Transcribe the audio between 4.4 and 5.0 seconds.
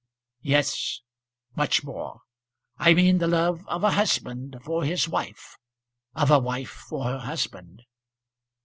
for